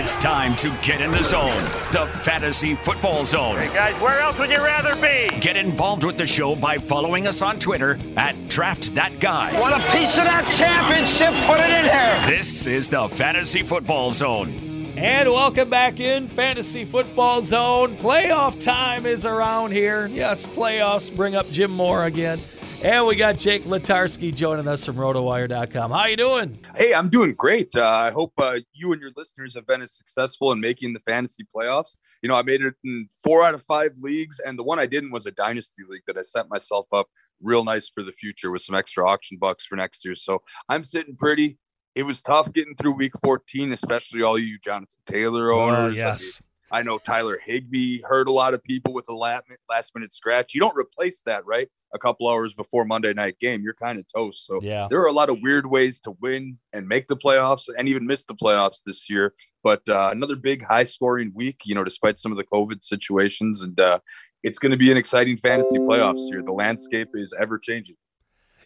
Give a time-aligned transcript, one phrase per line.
[0.00, 3.56] It's time to get in the zone, the fantasy football zone.
[3.56, 5.28] Hey guys, where else would you rather be?
[5.40, 9.58] Get involved with the show by following us on Twitter at Draft That Guy.
[9.58, 11.30] Want a piece of that championship?
[11.48, 12.38] Put it in here.
[12.38, 14.94] This is the fantasy football zone.
[14.96, 17.96] And welcome back in Fantasy Football Zone.
[17.96, 20.06] Playoff time is around here.
[20.06, 22.38] Yes, playoffs bring up Jim Moore again.
[22.80, 25.90] And we got Jake Letarski joining us from rotowire.com.
[25.90, 26.64] How you doing?
[26.76, 27.74] Hey, I'm doing great.
[27.74, 31.00] Uh, I hope uh, you and your listeners have been as successful in making the
[31.00, 31.96] fantasy playoffs.
[32.22, 34.86] You know, I made it in four out of five leagues, and the one I
[34.86, 37.08] didn't was a dynasty league that I set myself up
[37.42, 40.14] real nice for the future with some extra auction bucks for next year.
[40.14, 41.58] So I'm sitting pretty.
[41.96, 45.94] It was tough getting through week 14, especially all you Jonathan Taylor owners.
[45.94, 46.42] Oh, yes.
[46.44, 46.47] I
[46.82, 49.46] know Tyler Higbee hurt a lot of people with a last
[49.94, 50.54] minute scratch.
[50.54, 51.68] You don't replace that, right?
[51.94, 54.46] A couple hours before Monday night game, you're kind of toast.
[54.46, 54.88] So Yeah.
[54.90, 58.06] there are a lot of weird ways to win and make the playoffs and even
[58.06, 59.34] miss the playoffs this year.
[59.62, 63.62] But uh, another big high scoring week, you know, despite some of the COVID situations.
[63.62, 64.00] And uh,
[64.42, 66.42] it's going to be an exciting fantasy playoffs here.
[66.42, 67.96] The landscape is ever changing.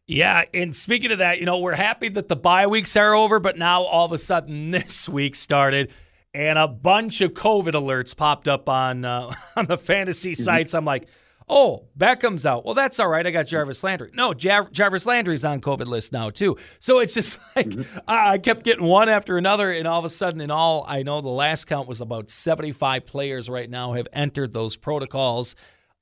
[0.09, 3.39] Yeah, and speaking of that, you know, we're happy that the bye weeks are over,
[3.39, 5.93] but now all of a sudden this week started
[6.35, 10.75] and a bunch of COVID alerts popped up on uh, on the fantasy sites.
[10.75, 11.09] I'm like,
[11.49, 12.65] oh, Beckham's out.
[12.65, 13.27] Well, that's all right.
[13.27, 14.11] I got Jarvis Landry.
[14.15, 16.57] No, Jar- Jarvis Landry's on COVID list now too.
[16.81, 17.73] So it's just like
[18.09, 21.03] I I kept getting one after another, and all of a sudden, in all, I
[21.03, 25.55] know the last count was about 75 players right now have entered those protocols.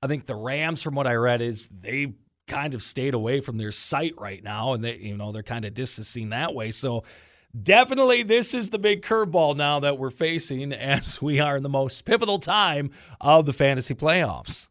[0.02, 2.14] I think the Rams, from what I read, is they
[2.46, 5.64] kind of stayed away from their site right now, and they, you know, they're kind
[5.64, 6.70] of distancing that way.
[6.70, 7.04] So
[7.60, 11.68] definitely, this is the big curveball now that we're facing as we are in the
[11.68, 14.68] most pivotal time of the fantasy playoffs.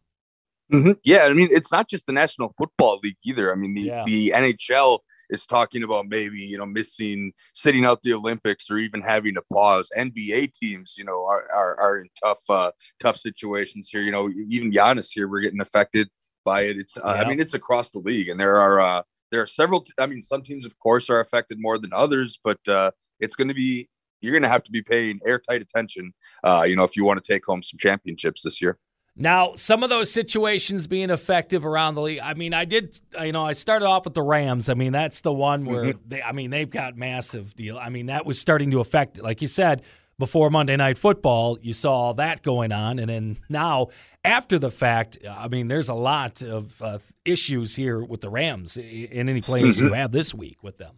[1.02, 3.52] Yeah, I mean, it's not just the National Football League either.
[3.52, 4.04] I mean, the, Yeah.
[4.06, 9.00] the NHL is talking about maybe, you know, missing, sitting out the Olympics or even
[9.00, 9.90] having to pause.
[9.96, 12.70] NBA teams, you know, are, are, are in tough, uh,
[13.00, 14.02] tough situations here.
[14.02, 16.08] You know, even Giannis here, we're getting affected
[16.44, 16.76] by it.
[16.78, 17.12] It's, uh, Yeah.
[17.22, 20.22] I mean, it's across the league and there are, uh, there are several, I mean,
[20.22, 23.88] some teams, of course, are affected more than others, but uh, it's going to be,
[24.20, 26.12] you're going to have to be paying airtight attention,
[26.44, 28.78] uh, you know, if you want to take home some championships this year.
[29.16, 32.20] Now, some of those situations being effective around the league.
[32.22, 34.68] I mean, I did, you know, I started off with the Rams.
[34.68, 37.76] I mean, that's the one where they, I mean, they've got massive deal.
[37.76, 39.82] I mean, that was starting to affect, like you said,
[40.20, 43.00] before Monday Night Football, you saw all that going on.
[43.00, 43.88] And then now,
[44.22, 48.76] after the fact, I mean, there's a lot of uh, issues here with the Rams
[48.76, 50.96] and any players you have this week with them.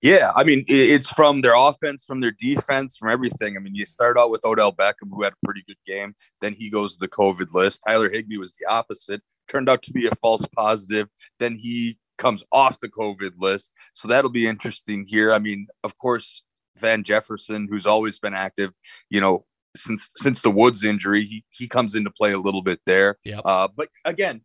[0.00, 3.56] Yeah, I mean, it's from their offense, from their defense, from everything.
[3.56, 6.14] I mean, you start out with Odell Beckham, who had a pretty good game.
[6.40, 7.82] Then he goes to the COVID list.
[7.86, 11.08] Tyler Higbee was the opposite, turned out to be a false positive.
[11.40, 13.72] Then he comes off the COVID list.
[13.94, 15.32] So that'll be interesting here.
[15.32, 16.44] I mean, of course,
[16.76, 18.70] Van Jefferson, who's always been active,
[19.08, 19.44] you know,
[19.76, 23.18] since since the Woods injury, he he comes into play a little bit there.
[23.24, 23.42] Yep.
[23.44, 24.42] Uh, but again,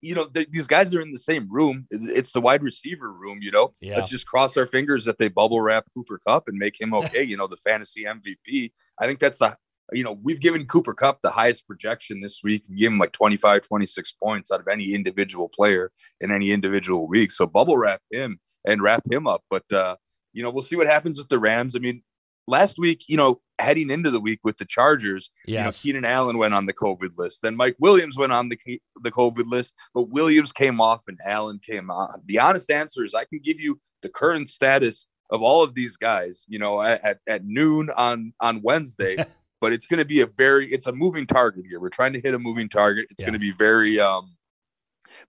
[0.00, 1.86] you know, th- these guys are in the same room.
[1.90, 3.74] It's the wide receiver room, you know.
[3.80, 3.96] Yeah.
[3.96, 7.22] Let's just cross our fingers that they bubble wrap Cooper Kupp and make him okay,
[7.22, 8.72] you know, the fantasy MVP.
[8.98, 9.56] I think that's the,
[9.92, 12.64] you know, we've given Cooper Kupp the highest projection this week.
[12.68, 17.06] We give him like 25, 26 points out of any individual player in any individual
[17.06, 17.30] week.
[17.32, 19.42] So bubble wrap him and wrap him up.
[19.50, 19.96] But, uh,
[20.32, 21.74] you know, we'll see what happens with the Rams.
[21.76, 22.02] I mean,
[22.46, 25.84] last week, you know, heading into the week with the Chargers, Yes.
[25.84, 27.40] you know, Keenan Allen went on the COVID list.
[27.42, 28.58] Then Mike Williams went on the
[29.02, 32.22] the COVID list, but Williams came off and Allen came on.
[32.26, 35.96] The honest answer is I can give you the current status of all of these
[35.96, 39.16] guys, you know, at, at, noon on on Wednesday.
[39.60, 41.78] but it's going to be a very it's a moving target here.
[41.80, 43.06] We're trying to hit a moving target.
[43.10, 43.26] It's Yeah.
[43.26, 44.36] going to be very um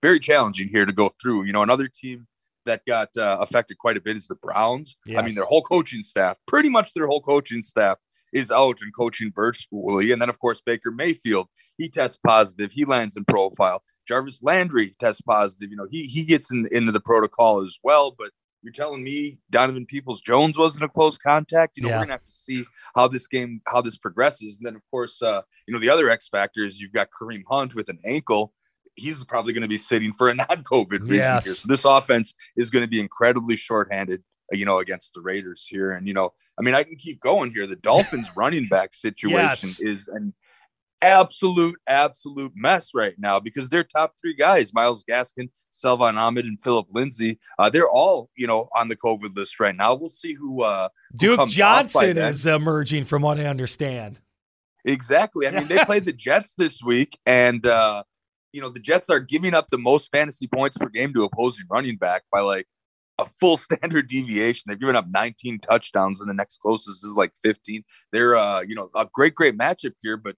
[0.00, 1.44] very challenging here to go through.
[1.44, 2.26] You know, another team
[2.66, 4.96] that got uh, affected quite a bit is the Browns.
[5.08, 7.98] I mean, their whole coaching staff, pretty much their whole coaching staff
[8.32, 10.12] is out and coaching virtually.
[10.12, 12.72] And then, of course, Baker Mayfield, he tests positive.
[12.72, 13.82] He lands in profile.
[14.08, 15.70] Jarvis Landry tests positive.
[15.70, 18.14] You know, he he gets in, into the protocol as well.
[18.16, 18.30] But
[18.62, 21.76] you're telling me Donovan Peoples Jones wasn't a close contact?
[21.76, 21.96] You know, Yeah.
[21.98, 24.56] we're gonna have to see how this game, how this progresses.
[24.56, 27.42] And then, of course, uh, you know, the other X factor is you've got Kareem
[27.48, 28.52] Hunt with an ankle.
[28.94, 31.44] He's probably going to be sitting for a non-COVID reason Yes.
[31.44, 31.54] here.
[31.54, 34.22] So this offense is going to be incredibly shorthanded
[34.52, 35.92] uh, you know, against the Raiders here.
[35.92, 37.66] And, you know, I mean, I can keep going here.
[37.66, 39.80] The Dolphins running back situation Yes.
[39.80, 40.34] is an
[41.00, 46.60] absolute, absolute mess right now because their top three guys, Myles Gaskin, Salvon Ahmed, and
[46.60, 49.94] Phillip Lindsay, uh, they're all, you know, on the COVID list right now.
[49.94, 54.20] We'll see who, uh, who Duke by Johnson is emerging, from what I understand.
[54.84, 55.46] Exactly.
[55.46, 58.02] I mean, they played the Jets this week, and uh,
[58.52, 61.66] you know the Jets are giving up the most fantasy points per game to opposing
[61.70, 62.66] running back by like
[63.18, 64.64] a full standard deviation.
[64.68, 67.82] They've given up 19 touchdowns, and the next closest is like 15.
[68.12, 70.36] They're, uh, you know, a great, great matchup here, but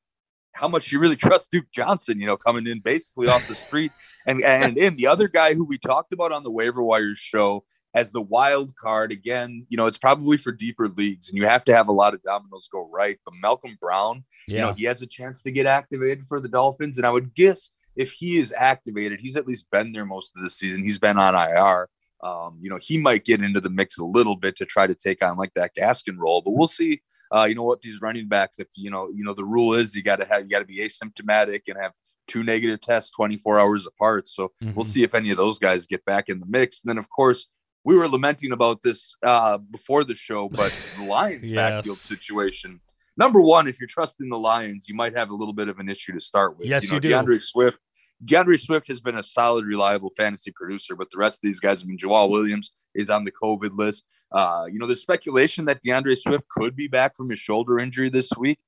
[0.53, 3.93] how much you really trust Duke Johnson, you know, coming in basically off the street.
[4.27, 7.63] And and in the other guy who we talked about on the waiver wires show
[7.95, 11.63] as the wild card, again, you know, it's probably for deeper leagues and you have
[11.67, 13.19] to have a lot of dominoes go right.
[13.27, 14.55] But Malcolm Brown, yeah.
[14.55, 16.97] you know, he has a chance to get activated for the Dolphins.
[16.97, 20.43] And I would guess if he is activated, he's at least been there most of
[20.43, 20.82] the season.
[20.82, 21.88] He's been on IR.
[22.23, 24.94] Um, you know, he might get into the mix a little bit to try to
[24.94, 27.00] take on like that Gaskin role, but we'll see
[27.35, 29.94] uh, you know what these running backs if you know you know the rule is
[29.94, 31.93] you got to have you got to be asymptomatic and have
[32.26, 34.75] two negative tests 24 hours apart so mm-hmm.
[34.75, 37.08] we'll see if any of those guys get back in the mix and then of
[37.11, 37.49] course
[37.85, 41.56] we were lamenting about this uh, before the show but the lions yes.
[41.56, 42.81] backfield situation
[43.17, 45.89] number one if you're trusting the lions you might have a little bit of an
[45.89, 47.79] issue to start with yes you, know, you do D'Andre swift
[48.25, 51.83] D'Andre Swift has been a solid, reliable fantasy producer, but the rest of these guys,
[51.83, 54.05] I mean, Jamaal Williams is on the COVID list.
[54.33, 58.09] Uh, you know, there's speculation that D'Andre Swift could be back from his shoulder injury
[58.09, 58.59] this week.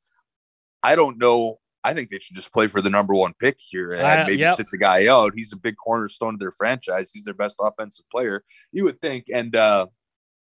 [0.83, 1.59] I don't know.
[1.83, 4.41] I think they should just play for the number one pick here and uh, maybe
[4.41, 4.57] yep.
[4.57, 5.33] sit the guy out.
[5.37, 7.11] He's a big cornerstone of their franchise.
[7.13, 9.27] He's their best offensive player, you would think.
[9.33, 9.87] And, uh,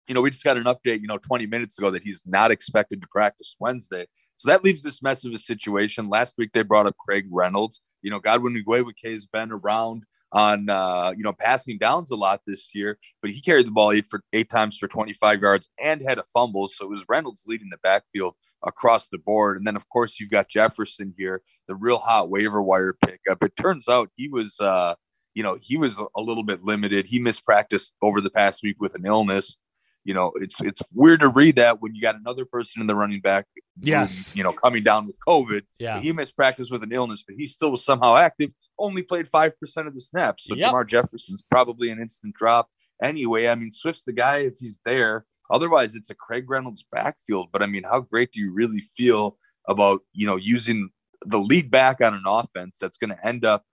[0.08, 2.50] you know, we just got an update, you know, 20 minutes ago that he's not
[2.50, 4.06] expected to practice Wednesday.
[4.36, 6.08] So that leaves this mess of a situation.
[6.08, 7.80] Last week they brought up Craig Reynolds.
[8.02, 12.40] You know, Godwin Igwebuike has been around on uh, you know passing downs a lot
[12.46, 16.02] this year, but he carried the ball eight for eight times for 25 yards and
[16.02, 16.66] had a fumble.
[16.66, 18.34] So it was Reynolds leading the backfield
[18.64, 19.58] across the board.
[19.58, 23.44] And then of course you've got Jefferson here, the real hot waiver wire pickup.
[23.44, 24.94] It turns out he was uh,
[25.34, 27.06] you know, he was a little bit limited.
[27.06, 29.56] He missed practice over the past week with an illness
[30.04, 32.94] you know, it's it's weird to read that when you got another person in the
[32.94, 33.46] running back,
[33.80, 35.62] yes, you know, coming down with COVID.
[35.78, 38.52] Yeah, he missed practice with an illness, but he still was somehow active.
[38.78, 40.72] Only played five percent of the snaps, so yep.
[40.72, 42.68] Jermar Jefferson's probably an instant drop
[43.02, 43.48] anyway.
[43.48, 45.24] I mean, Swift's the guy if he's there.
[45.50, 47.50] Otherwise, it's a Craig Reynolds backfield.
[47.52, 49.36] But I mean, how great do you really feel
[49.68, 50.90] about you know using
[51.24, 53.64] the lead back on an offense that's going to end up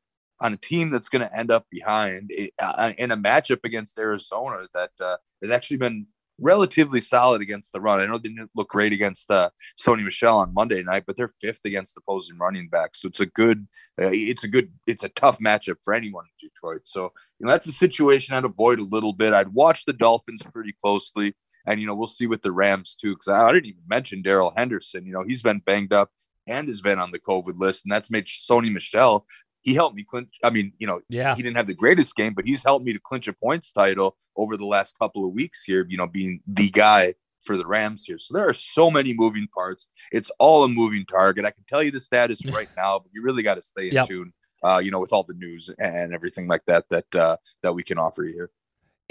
[0.42, 4.68] on a team that's going to end up behind uh, in a matchup against Arizona
[4.74, 6.08] that uh, has actually been
[6.42, 8.00] relatively solid against the run.
[8.00, 9.50] I know they didn't look great against uh,
[9.82, 13.02] Sony Michel on Monday night, but they're fifth against opposing running backs.
[13.02, 13.68] So it's a good,
[14.02, 16.82] uh, it's a good, it's a tough matchup for anyone in Detroit.
[16.86, 19.34] So you know that's a situation I'd avoid a little bit.
[19.34, 23.14] I'd watch the Dolphins pretty closely, and you know we'll see with the Rams too,
[23.14, 25.06] because I, I didn't even mention Darrell Henderson.
[25.06, 26.10] You know he's been banged up
[26.48, 29.26] and has been on the COVID list, and that's made Sony Michel
[29.62, 30.30] he helped me clinch.
[30.44, 32.94] I mean, you know, yeah, he didn't have the greatest game, but he's helped me
[32.94, 36.42] to clinch a points title over the last couple of weeks here, you know, being
[36.48, 38.20] the guy for the Rams here.
[38.20, 39.88] So there are so many moving parts.
[40.12, 41.46] It's all a moving target.
[41.46, 43.94] I can tell you the status right now, but you really got to stay in
[43.94, 44.08] yep.
[44.08, 44.34] tune,
[44.64, 47.84] uh, you know, with all the news and everything like that that uh, that we
[47.84, 48.52] can offer you here.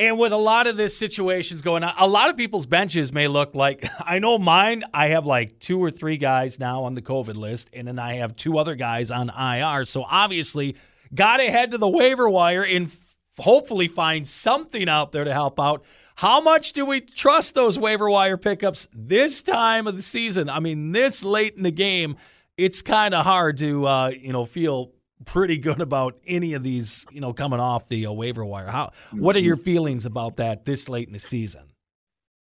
[0.00, 3.27] And with a lot of this situations going on, a lot of people's benches may
[3.27, 4.85] look like I know mine.
[4.95, 8.15] I have like two or three guys now on the COVID list, and then I
[8.15, 9.85] have two other guys on IR.
[9.87, 10.77] So obviously,
[11.12, 12.91] got to head to the waiver wire and
[13.39, 15.85] hopefully find something out there to help out.
[16.17, 20.49] How much do we trust those waiver wire pickups this time of the season?
[20.49, 22.17] I mean, this late in the game,
[22.56, 24.93] it's kind of hard to uh, you know feel
[25.25, 28.69] pretty good about any of these, you know, coming off the uh, waiver wire.
[28.69, 28.93] How?
[29.12, 29.65] What are your mm-hmm.
[29.65, 31.62] feelings about that this late in the season?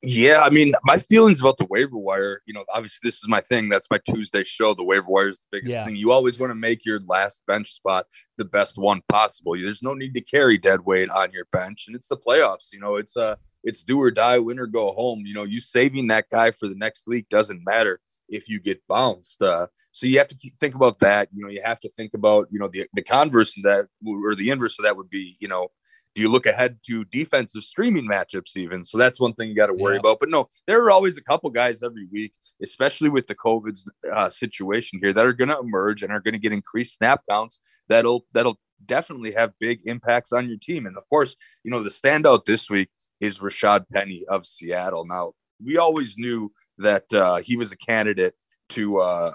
[0.02, 3.40] Yeah, I mean, my feelings about the waiver wire, you know, obviously this is my
[3.40, 3.68] thing.
[3.68, 4.74] That's my Tuesday show.
[4.74, 5.84] The waiver wire is the biggest yeah.
[5.84, 5.96] thing.
[5.96, 9.54] You always want to make your last bench spot the best one possible.
[9.54, 12.72] There's no need to carry dead weight on your bench, and it's the playoffs.
[12.72, 15.24] You know, it's a uh, it's do or die, win or go home.
[15.26, 17.98] You know, you saving that guy for the next week doesn't matter
[18.28, 19.42] if you get bounced.
[19.42, 21.28] Uh, so you have to think about that.
[21.34, 24.34] You know, you have to think about you know the the converse of that or
[24.34, 25.68] the inverse of that would be you know
[26.16, 29.66] do you look ahead to defensive streaming matchups even so that's one thing you got
[29.66, 30.00] to worry yeah.
[30.00, 33.78] about but no there are always a couple guys every week especially with the covid
[34.10, 37.20] uh, situation here that are going to emerge and are going to get increased snap
[37.28, 41.82] counts that'll that'll definitely have big impacts on your team and of course you know
[41.82, 42.88] the standout this week
[43.20, 45.32] is rashad penny of seattle now
[45.64, 48.34] we always knew that uh, he was a candidate
[48.70, 49.32] to uh,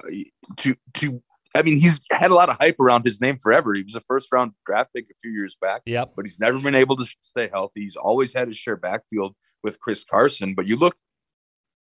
[0.58, 1.22] to to.
[1.54, 3.74] I mean, he's had a lot of hype around his name forever.
[3.74, 5.82] He was a first round draft pick a few years back.
[5.86, 6.14] Yep.
[6.16, 7.82] But he's never been able to stay healthy.
[7.82, 10.56] He's always had his share backfield with Chris Carson.
[10.56, 10.96] But you look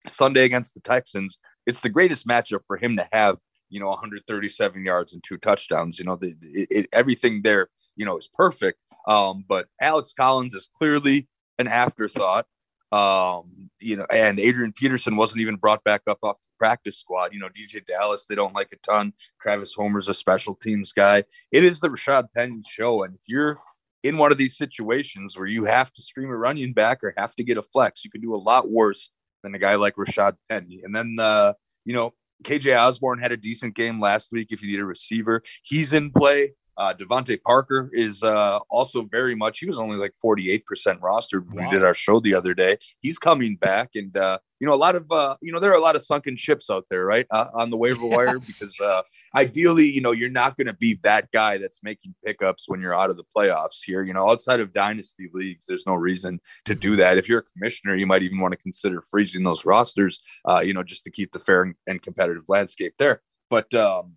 [0.07, 3.38] Sunday against the Texans, it's the greatest matchup for him to have.
[3.71, 5.99] You know, 137 yards and two touchdowns.
[5.99, 8.78] You know, the, it, it, everything there, you know, is perfect.
[9.07, 11.28] Um, but Alex Collins is clearly
[11.59, 12.47] an afterthought.
[12.90, 17.33] Um, you know, and Adrian Peterson wasn't even brought back up off the practice squad.
[17.33, 19.12] You know, DeeJay Dallas, they don't like a ton.
[19.40, 21.25] Travis Homer's a special teams guy.
[21.52, 23.02] It is the Rashad Penny show.
[23.02, 23.59] And if you're
[24.02, 27.35] in one of these situations where you have to stream a running back or have
[27.37, 29.11] to get a flex, you can do a lot worse
[29.42, 30.80] than a guy like Rashad Penny.
[30.83, 31.52] And then, uh,
[31.85, 32.14] you know,
[32.45, 34.49] KJ Osborn had a decent game last week.
[34.50, 36.52] If you need a receiver, he's in play.
[36.78, 39.58] Uh, DeVante Parker is uh, also very much.
[39.58, 40.62] He was only like 48%
[41.00, 41.64] rostered when wow.
[41.64, 42.78] we did our show the other day.
[43.00, 45.76] He's coming back, and uh, you know, a lot of uh, you know, there are
[45.76, 48.16] a lot of sunken ships out there, right, uh, on the waiver yes.
[48.16, 49.02] wire because uh,
[49.35, 52.94] ideally, you know, you're not going to be that guy that's making pickups when you're
[52.94, 54.04] out of the playoffs here.
[54.04, 57.18] You know, outside of dynasty leagues, there's no reason to do that.
[57.18, 60.75] If you're a commissioner, you might even want to consider freezing those rosters, uh, you
[60.75, 63.20] know, just to keep the fair and competitive landscape there.
[63.50, 64.14] But um,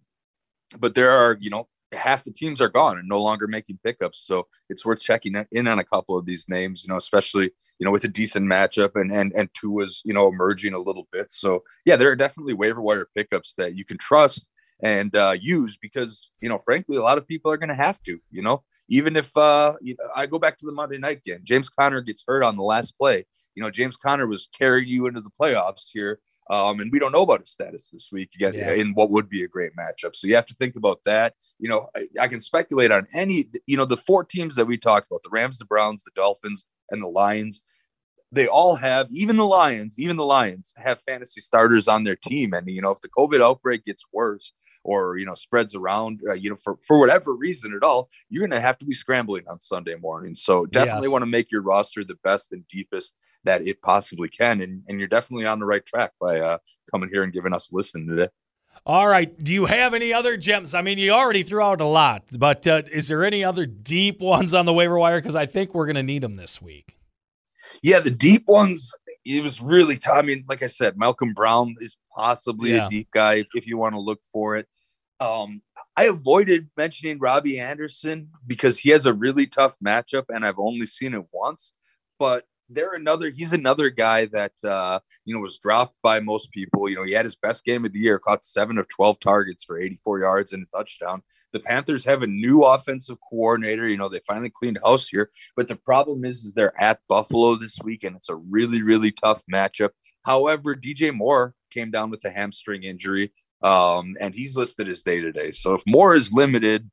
[0.77, 4.23] but there are you know half the teams are gone and no longer making pickups.
[4.25, 7.85] So it's worth checking in on a couple of these names, you know, especially, you
[7.85, 11.07] know, with a decent matchup and and and two was, you know, emerging a little
[11.11, 11.31] bit.
[11.31, 14.47] So yeah, there are definitely waiver wire pickups that you can trust
[14.83, 18.01] and uh, use because, you know, frankly, a lot of people are going to have
[18.03, 21.23] to, you know, even if uh, you know, I go back to the Monday night
[21.23, 23.25] game, James Conner gets hurt on the last play.
[23.55, 26.19] You know, James Conner was carrying you into the playoffs here
[26.51, 28.73] um, and we don't know about his status this week again yeah.
[28.73, 30.13] in what would be a great matchup.
[30.13, 31.33] So you have to think about that.
[31.59, 34.77] You know, I, I, can speculate on any, you know, the four teams that we
[34.77, 37.61] talked about the Rams, the Browns, the Dolphins, and the Lions.
[38.33, 42.53] They all have, even the Lions, even the Lions have fantasy starters on their team.
[42.53, 44.51] And, you know, if the COVID outbreak gets worse,
[44.83, 48.41] or you know spreads around uh, you know for, for whatever reason at all you're
[48.41, 51.11] going to have to be scrambling on sunday morning so definitely yes.
[51.11, 54.61] want to make your roster the best and deepest that it possibly can.
[54.61, 56.57] And, and you're definitely on the right track by uh,
[56.89, 58.29] coming here and giving us a listen today.
[58.85, 59.37] All right.
[59.37, 60.73] Do you have any other gems?
[60.73, 64.21] I mean, you already threw out a lot, but uh, is there any other deep
[64.21, 65.19] ones on the waiver wire?
[65.19, 66.97] Because I think we're going to need them this week.
[67.83, 68.91] Yeah, the deep ones.
[69.23, 70.17] It was really tough.
[70.17, 72.85] I mean, like I said, Malcolm Brown is possibly yeah.
[72.85, 74.67] a deep guy if, if you want to look for it.
[75.19, 75.61] Um,
[75.95, 80.85] I avoided mentioning Robbie Anderson because he has a really tough matchup, and I've only
[80.85, 81.73] seen it once.
[82.17, 86.89] But they're another he's another guy that uh you know was dropped by most people
[86.89, 89.63] you know he had his best game of the year caught seven of 12 targets
[89.63, 94.09] for 84 yards and a touchdown the panthers have a new offensive coordinator you know
[94.09, 98.03] they finally cleaned house here but the problem is, is they're at buffalo this week
[98.03, 99.89] and it's a really really tough matchup
[100.23, 103.31] however dj moore came down with a hamstring injury
[103.63, 106.89] um and he's listed as day to day so if moore is limited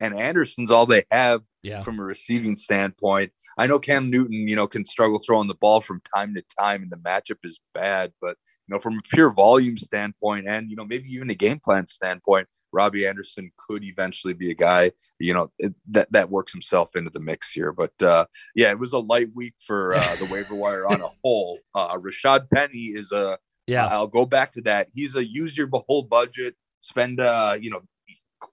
[0.00, 1.82] and Anderson's all they have yeah.
[1.82, 3.32] from a receiving standpoint.
[3.56, 6.82] I know Cam Newton, you know, can struggle throwing the ball from time to time,
[6.82, 8.12] and the matchup is bad.
[8.20, 11.58] But you know, from a pure volume standpoint, and you know, maybe even a game
[11.58, 15.48] plan standpoint, Robbie Anderson could eventually be a guy, you know,
[15.90, 17.72] that that works himself into the mix here.
[17.72, 21.08] But uh, yeah, it was a light week for uh, the waiver wire on a
[21.24, 21.58] whole.
[21.74, 23.86] Uh, Rashad Penny is a yeah.
[23.86, 24.88] I'll go back to that.
[24.92, 27.82] He's a use your whole budget, spend uh, you know,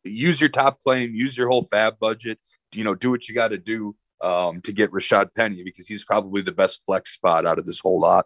[0.03, 2.39] use your top claim, use your whole FAAB budget,
[2.73, 6.03] you know, do what you got to do um, to get Rashad Penny because he's
[6.03, 8.25] probably the best flex spot out of this whole lot.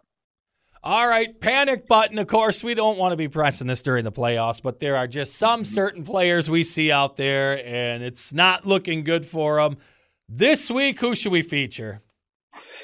[0.82, 2.18] All right, panic button.
[2.18, 5.06] Of course, we don't want to be pressing this during the playoffs, but there are
[5.06, 9.76] just some certain players we see out there, and it's not looking good for them.
[10.26, 12.00] This week, who should we feature?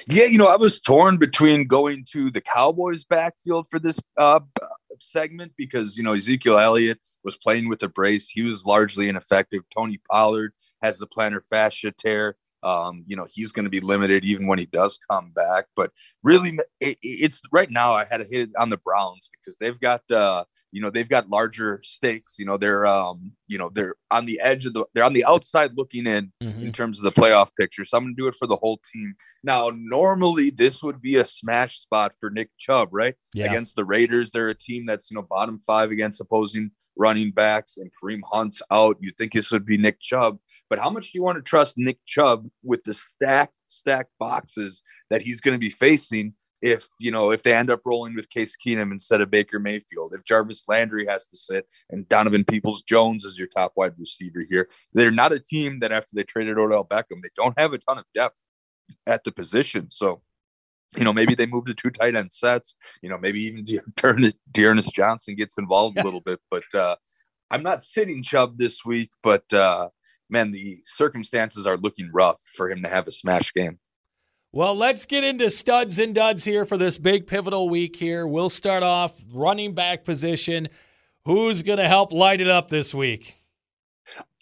[0.09, 4.41] Yeah, you know, I was torn between going to the Cowboys backfield for this uh,
[5.01, 8.29] segment because you know Ezekiel Elliott was playing with a brace.
[8.29, 9.63] He was largely ineffective.
[9.77, 12.37] Tony Pollard has the plantar fascia tear.
[12.63, 15.67] Um, you know he's going to be limited even when he does come back.
[15.77, 15.93] But
[16.23, 17.93] really, it, it's right now.
[17.95, 20.45] I had to hit it on the Browns because they've got uh,
[20.77, 24.39] you know they've got larger stakes you know they're um you know they're on the
[24.41, 26.67] edge of the they're on the outside looking in mm-hmm.
[26.67, 29.15] in terms of the playoff picture so i'm gonna do it for the whole team
[29.43, 33.47] now normally this would be a smash spot for nick chubb right yeah.
[33.47, 37.77] against the raiders they're a team that's you know bottom five against opposing running backs
[37.77, 38.97] and Kareem Hunt's out.
[39.01, 40.39] You think this would be Nick Chubb,
[40.71, 44.83] but how much do you want to trust Nick Chubb with the stack stack boxes
[45.11, 48.31] that he's going to be facing if you know if they end up rolling with
[48.31, 52.83] Case Keenum instead of Baker Mayfield, if Jarvis Landry has to sit and Donovan Peoples
[52.83, 56.59] Jones is your top wide receiver here, they're not a team that after they traded
[56.59, 58.41] Odell Beckham, they don't have a ton of depth
[59.07, 59.91] at the position.
[59.91, 60.23] So,
[60.97, 62.75] you know, maybe they move to two tight end sets.
[63.03, 63.65] You know, maybe even
[64.53, 66.41] D'Ernest Johnson gets involved a little bit.
[66.51, 66.97] But uh,
[67.51, 69.91] I'm not sitting Chubb this week, but uh,
[70.31, 73.79] man, the circumstances are looking rough for him to have a smash game.
[74.57, 78.27] Well, let's get into studs and duds here for this big pivotal week here.
[78.27, 80.71] We'll start off running back position.
[81.27, 83.37] Who's going to help light it up this week?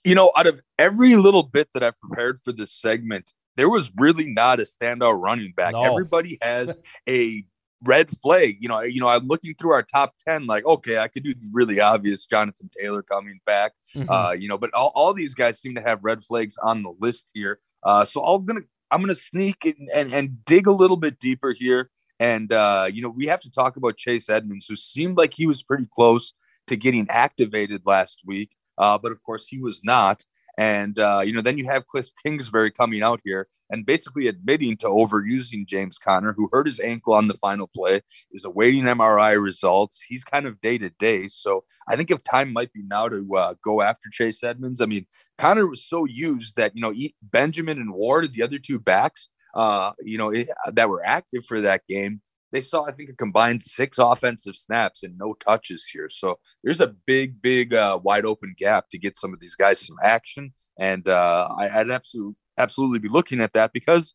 [0.04, 3.90] You know, out of every little bit that I've prepared for this segment, there was
[3.97, 5.73] really not a standout running back.
[5.73, 5.83] No.
[5.83, 6.78] Everybody has
[7.09, 7.44] a
[7.83, 8.59] red flag.
[8.61, 11.35] You know, you know, I'm looking through our top 10, like, okay, I could do
[11.35, 13.73] the really obvious Jonathan Taylor coming back.
[13.97, 14.09] Mm-hmm.
[14.09, 16.94] Uh, you know, but all, all these guys seem to have red flags on the
[17.00, 17.59] list here.
[17.83, 18.61] Uh, so I'm gonna
[18.94, 21.90] I'm gonna sneak and, and and dig a little bit deeper here.
[22.20, 25.46] And uh, you know, we have to talk about Chase Edmonds, who seemed like he
[25.46, 26.32] was pretty close
[26.68, 30.24] to getting activated last week, uh, but of course he was not.
[30.58, 34.76] And uh, you know, then you have Cliff Kingsbury coming out here and basically admitting
[34.76, 39.40] to overusing James Conner, who hurt his ankle on the final play, is awaiting MRI
[39.40, 40.00] results.
[40.06, 41.26] He's kind of day to day.
[41.28, 44.80] So I think if time might be now to uh, go after Chase Edmonds.
[44.80, 45.06] I mean,
[45.38, 49.92] Conner was so used that you know Benjamin and Ward, the other two backs, uh,
[50.00, 52.20] you know, it, that were active for that game
[52.54, 56.08] they saw, I think, a combined six offensive snaps and no touches here.
[56.08, 59.84] So there's a big, big, uh, wide open gap to get some of these guys
[59.84, 60.54] some action.
[60.78, 64.14] And uh, I, would absolutely, absolutely be looking at that because,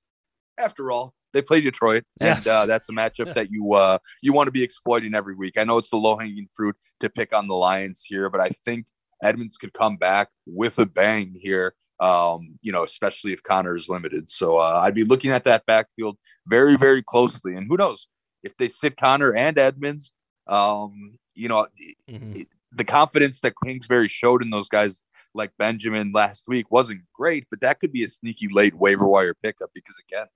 [0.58, 2.48] after all, they play Detroit, yes.
[2.48, 5.60] and uh, that's a matchup that you uh, you want to be exploiting every week.
[5.60, 8.50] I know it's the low hanging fruit to pick on the Lions here, but I
[8.65, 8.88] think
[9.22, 13.89] Edmonds could come back with a bang here um, you know, especially if Conner is
[13.89, 14.29] limited.
[14.29, 16.17] So uh, I'd be looking at that backfield
[16.48, 17.55] very, very closely.
[17.55, 18.08] And who knows,
[18.43, 20.12] if they sit Conner and Edmonds,
[20.48, 21.67] um, you know,
[22.10, 22.41] mm-hmm.
[22.72, 25.01] the confidence that Kingsbury showed in those guys
[25.34, 29.34] like Benjamin last week wasn't great, but that could be a sneaky late waiver wire
[29.34, 30.27] pickup because again,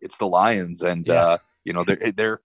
[0.00, 1.14] it's the Lions, and yeah.
[1.14, 2.40] uh, you know they're they're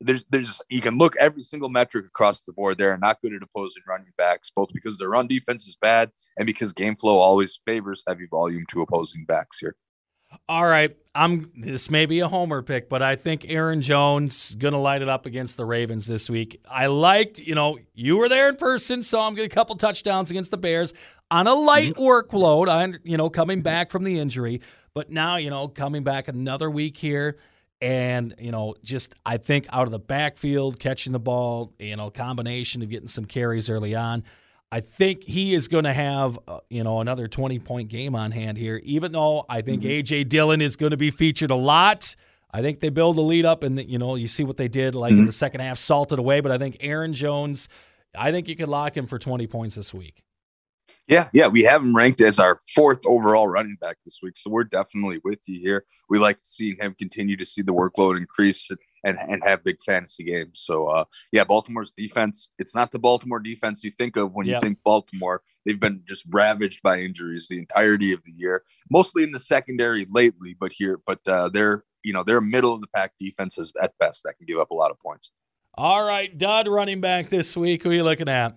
[0.00, 2.78] there's there's you can look every single metric across the board.
[2.78, 6.46] They're not good at opposing running backs, both because their run defense is bad and
[6.46, 9.76] because game flow always favors heavy volume to opposing backs here.
[10.48, 11.50] All right, I'm.
[11.56, 15.26] This may be a homer pick, but I think Aaron Jones gonna light it up
[15.26, 16.60] against the Ravens this week.
[16.68, 20.30] I liked, you know, you were there in person, so I'm getting a couple touchdowns
[20.30, 20.94] against the Bears
[21.30, 22.02] on a light mm-hmm.
[22.02, 22.68] workload.
[22.68, 24.60] I, you know, coming back from the injury,
[24.94, 27.38] but now, you know, coming back another week here,
[27.80, 32.10] and you know, just I think out of the backfield, catching the ball, you know,
[32.10, 34.24] combination of getting some carries early on.
[34.72, 38.32] I think he is going to have, uh, you know, another 20 point game on
[38.32, 39.90] hand here, even though I think mm-hmm.
[39.90, 40.24] A.J.
[40.24, 42.16] Dillon is going to be featured a lot.
[42.52, 44.94] I think they build a lead up and, you know, you see what they did
[44.94, 45.20] like mm-hmm.
[45.20, 46.40] in the second half, salted away.
[46.40, 47.68] But I think Aaron Jones,
[48.16, 50.24] I think you could lock him for 20 points this week.
[51.06, 54.48] Yeah, yeah, we have him ranked as our fourth overall running back this week, so
[54.48, 55.84] we're definitely with you here.
[56.08, 58.70] We like seeing him continue to see the workload increase
[59.04, 60.60] and, and have big fantasy games.
[60.64, 64.62] So, uh, yeah, Baltimore's defense, it's not the Baltimore defense you think of when yep.
[64.62, 65.42] you think Baltimore.
[65.64, 70.06] They've been just ravaged by injuries the entirety of the year, mostly in the secondary
[70.10, 73.96] lately, but here, but uh, they're, you know, they're middle of the pack defenses at
[73.98, 75.30] best that can give up a lot of points.
[75.76, 77.82] All right, Dud running back this week.
[77.82, 78.56] Who are you looking at?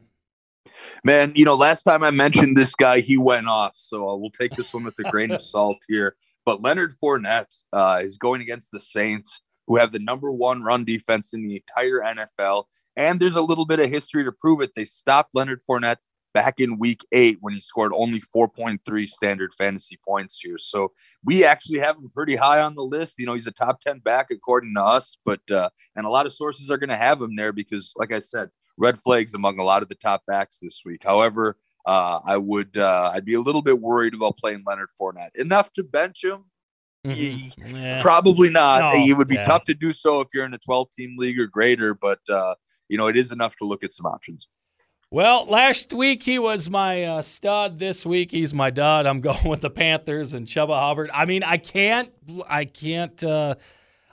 [1.04, 3.74] Man, you know, last time I mentioned this guy, he went off.
[3.76, 6.16] So uh, we'll take this one with a grain of salt here.
[6.46, 10.86] But Leonard Fournette uh, is going against the Saints who have the number one run
[10.86, 12.66] defense in the entire NFL.
[12.96, 14.72] And there's a little bit of history to prove it.
[14.76, 15.98] They stopped Leonard Fournette
[16.34, 20.58] back in week eight when he scored only 4.3 standard fantasy points here.
[20.58, 20.92] So
[21.24, 23.16] we actually have him pretty high on the list.
[23.18, 26.26] You know, he's a top 10 back according to us, but, uh, and a lot
[26.26, 29.60] of sources are going to have him there because, like I said, red flags among
[29.60, 31.04] a lot of the top backs this week.
[31.04, 35.36] However, uh, I would, uh, I'd be a little bit worried about playing Leonard Fournette
[35.36, 36.46] enough to bench him
[37.08, 37.76] Mm-hmm.
[37.76, 38.02] Yeah.
[38.02, 38.94] Probably not.
[38.94, 39.06] No.
[39.06, 39.44] It would be yeah.
[39.44, 42.56] tough to do so if you're in a 12 team league or greater, but uh,
[42.88, 44.48] you know it is enough to look at some options.
[45.10, 47.80] Well, last week he was my uh, stud.
[47.80, 49.06] This week he's my dud.
[49.06, 51.10] I'm going with the Panthers and Chuba Hubbard.
[51.14, 52.12] I mean, I can't,
[52.48, 53.56] I can't, uh,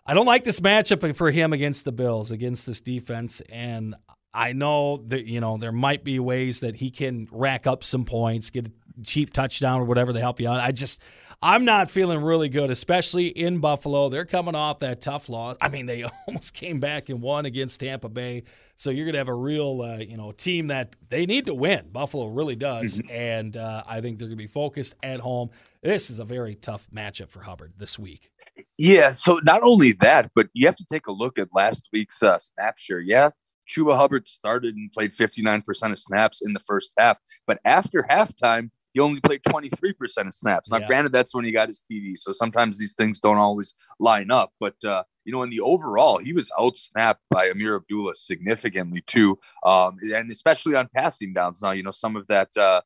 [0.07, 3.43] I don't like this matchup for him against the Bills, against this defense.
[3.51, 3.97] And
[4.33, 8.05] I know that, you know, there might be ways that he can rack up some
[8.05, 10.61] points, get a cheap touchdown or whatever to help you out.
[10.61, 11.03] I just,
[11.43, 14.09] I'm not feeling really good, especially in Buffalo.
[14.09, 15.57] They're coming off that tough loss.
[15.61, 18.45] I mean, they almost came back and won against Tampa Bay.
[18.77, 21.55] So you're going to have a real, uh, you know, team that they need to
[21.55, 21.89] win.
[21.93, 23.11] Buffalo really does, mm-hmm.
[23.11, 25.51] and uh, I think they're going to be focused at home.
[25.83, 28.31] This is a very tough matchup for Hubbard this week.
[28.79, 29.13] Yeah.
[29.13, 32.39] So not only that, but you have to take a look at last week's uh,
[32.39, 33.01] snap share.
[33.01, 33.31] Yeah,
[33.69, 38.71] Chuba Hubbard started and played 59% of snaps in the first half, but after halftime
[38.95, 40.71] he only played 23% of snaps.
[40.71, 40.87] Now, yeah.
[40.87, 42.17] granted, that's when he got his TD.
[42.17, 44.53] So sometimes these things don't always line up.
[44.61, 49.39] But, uh, you know, in the overall, he was outsnapped by Ameer Abdullah significantly, too.
[49.67, 51.61] Um, and especially on passing downs.
[51.61, 52.83] Now, you know, some of that, uh,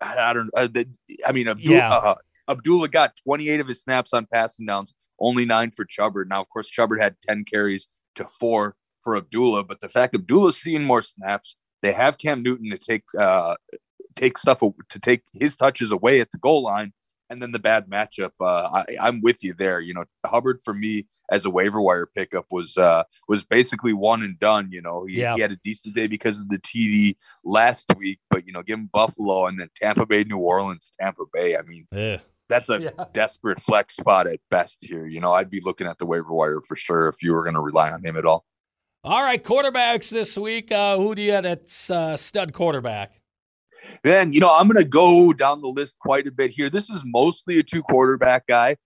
[0.00, 0.88] I don't uh, the,
[1.24, 1.94] I mean, Abdullah, yeah.
[1.94, 2.14] uh,
[2.48, 6.28] Abdullah got 28 of his snaps on passing downs, only nine for Chubbard.
[6.28, 9.62] Now, of course, Chubbard had 10 carries to four for Abdullah.
[9.64, 13.54] But the fact Abdullah's seeing more snaps, they have Cam Newton to take uh,
[14.16, 16.92] take stuff to take his touches away at the goal line.
[17.30, 19.80] And then the bad matchup, uh, I, am with you there.
[19.80, 24.22] You know, Hubbard for me as a waiver wire pickup was uh, was basically one
[24.22, 24.68] and done.
[24.70, 25.34] You know, he, yeah.
[25.34, 28.78] he had a decent day because of the TD last week, but you know, give
[28.78, 31.56] him Buffalo and then Tampa Bay, New Orleans, Tampa Bay.
[31.56, 32.18] I mean, yeah
[32.52, 33.04] that's a Yeah.
[33.12, 35.06] desperate flex spot at best here.
[35.06, 37.54] You know, I'd be looking at the waiver wire for sure if you were going
[37.54, 38.44] to rely on him at all.
[39.04, 40.70] All right, quarterbacks this week.
[40.70, 43.21] Uh, who do you have that's uh, stud quarterback?
[44.04, 46.70] Man, you know, I'm going to go down the list quite a bit here.
[46.70, 48.76] This is mostly a two quarterback guy,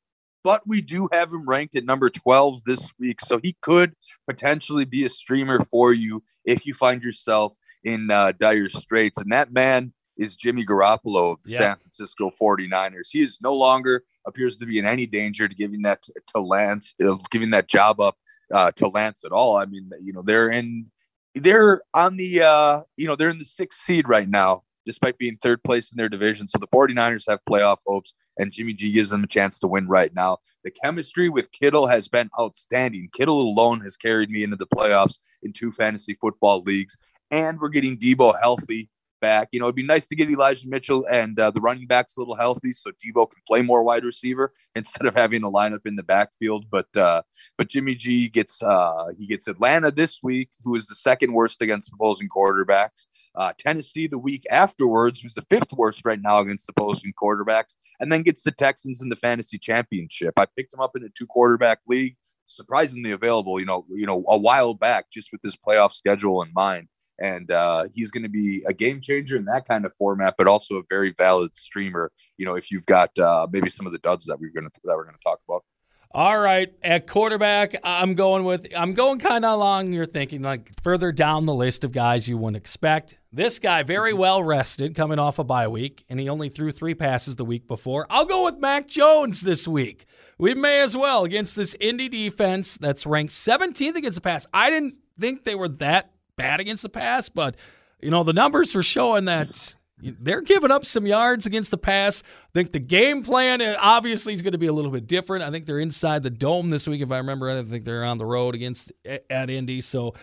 [0.45, 3.21] but we do have him ranked at number 12 this week.
[3.27, 3.95] So he could
[4.29, 9.19] potentially be a streamer for you if you find yourself in uh, dire straits.
[9.19, 11.59] And that man is Jimmy Garoppolo of the Yeah.
[11.59, 13.09] San Francisco 49ers.
[13.11, 16.41] He is no longer appears to be in any danger to giving that to, to
[16.41, 16.95] Lance,
[17.31, 18.17] giving that job up
[18.53, 19.57] uh, to Lance at all.
[19.57, 20.87] I mean, you know, they're in,
[21.35, 25.37] they're on the, uh, you know, they're in the sixth seed right now, despite being
[25.37, 26.49] third place in their division.
[26.49, 29.89] So the 49ers have playoff hopes, and Jimmy G gives them a chance to win
[29.89, 30.39] right now.
[30.65, 33.09] The chemistry with Kittle has been outstanding.
[33.13, 36.97] Kittle alone has carried me into the playoffs in two fantasy football leagues,
[37.31, 38.89] and we're getting Deebo healthy
[39.21, 39.49] back.
[39.53, 42.21] You know, it'd be nice to get Elijah Mitchell and uh, the running backs a
[42.21, 45.97] little healthy so Deebo can play more wide receiver instead of having a lineup in
[45.97, 46.67] the backfield.
[46.71, 47.23] But uh,
[47.59, 51.61] but Jimmy G gets uh, he gets Atlanta this week, who is the second worst
[51.63, 53.07] against opposing quarterbacks.
[53.37, 58.11] Uh, Tennessee the week afterwards, who's the fifth worst right now against opposing quarterbacks, and
[58.11, 60.35] then gets the Texans in the fantasy championship.
[60.39, 63.61] I picked him up in a two quarterback league, surprisingly available.
[63.61, 66.89] You know, you know, a while back, just with this playoff schedule in mind.
[67.19, 70.47] And uh, he's going to be a game changer in that kind of format, but
[70.47, 72.13] also a very valid streamer.
[72.37, 74.81] You know, if you've got uh, maybe some of the duds that we're going to
[74.85, 75.65] that we're going to talk about.
[76.13, 80.71] All right, at quarterback, I'm going with I'm going kind of along you're thinking like
[80.83, 83.19] further down the list of guys you wouldn't expect.
[83.33, 84.21] This guy very mm-hmm.
[84.21, 87.69] well rested coming off a bye week and he only threw 3 passes the week
[87.69, 88.07] before.
[88.09, 90.07] I'll go with Mac Jones this week.
[90.39, 94.47] We may as well against this Indy defense that's ranked 17th against the pass.
[94.55, 97.57] I didn't think they were that bad against the pass, but
[98.01, 102.23] you know, the numbers are showing that they're giving up some yards against the pass.
[102.23, 105.45] I think the game plan uh, obviously is going to be a little bit different.
[105.45, 107.59] I think they're inside the dome this week, if I remember right.
[107.59, 108.93] I think they're on the road against
[109.31, 109.81] at Indy.
[109.81, 110.15] So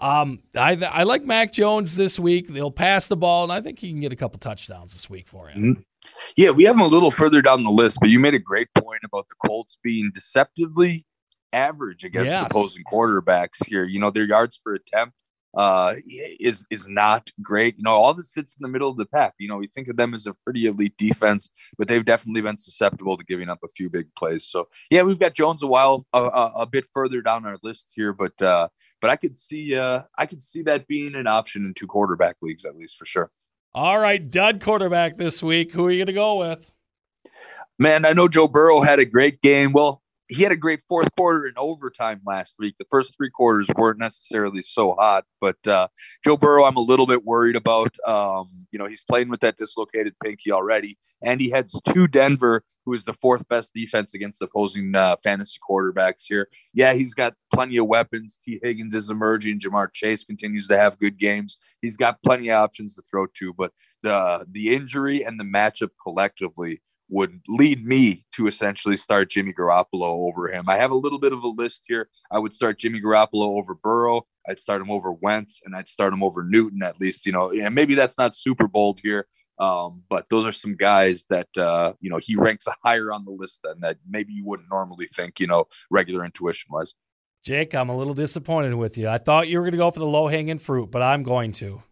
[0.00, 2.48] um, I I like Mac Jones this week.
[2.48, 5.26] They'll pass the ball, and I think he can get a couple touchdowns this week
[5.28, 5.84] for him.
[6.36, 8.68] Yeah, we have him a little further down the list, but you made a great
[8.74, 11.06] point about the Colts being deceptively
[11.54, 12.46] average against Yes.
[12.50, 13.84] opposing quarterbacks here.
[13.84, 15.14] You know, their yards per attempt
[15.56, 17.76] uh is is not great.
[17.76, 19.34] You know, all this sits in the middle of the pack.
[19.38, 22.56] You know, we think of them as a pretty elite defense, but they've definitely been
[22.56, 24.46] susceptible to giving up a few big plays.
[24.46, 27.92] So yeah, we've got Jones a while a, a, a bit further down our list
[27.94, 28.68] here, but uh
[29.00, 32.36] but I could see uh I could see that being an option in two quarterback
[32.42, 33.30] leagues at least for sure.
[33.76, 35.72] All right, dud quarterback this week.
[35.72, 36.70] Who are you going to go with?
[37.76, 39.72] Man, I know Joe Burrow had a great game.
[39.72, 42.76] Well, he had a great fourth quarter in overtime last week.
[42.78, 45.88] The first three quarters weren't necessarily so hot, but uh,
[46.24, 47.94] Joe Burrow, I'm a little bit worried about.
[48.06, 52.62] Um, you know, he's playing with that dislocated pinky already, and he heads to Denver,
[52.86, 56.48] who is the fourth best defense against opposing uh, fantasy quarterbacks here.
[56.72, 58.38] Yeah, he's got plenty of weapons.
[58.42, 59.60] Tee Higgins is emerging.
[59.60, 61.58] Ja'Marr Chase continues to have good games.
[61.82, 65.90] He's got plenty of options to throw to, but the the injury and the matchup
[66.02, 70.68] collectively would lead me to essentially start Jimmy Garoppolo over him.
[70.68, 72.08] I have a little bit of a list here.
[72.30, 74.26] I would start Jimmy Garoppolo over Burrow.
[74.48, 77.26] I'd start him over Wentz, and I'd start him over Newton at least.
[77.26, 79.26] You know, and maybe that's not super bold here,
[79.58, 83.30] um, but those are some guys that uh, you know he ranks higher on the
[83.30, 85.40] list than that maybe you wouldn't normally think.
[85.40, 86.94] You know, regular intuition wise.
[87.44, 89.08] Jake, I'm a little disappointed with you.
[89.08, 91.52] I thought you were going to go for the low hanging fruit, but I'm going
[91.52, 91.82] to.